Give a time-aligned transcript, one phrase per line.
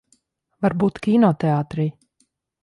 [0.65, 1.87] Varbūt kinoteātrī?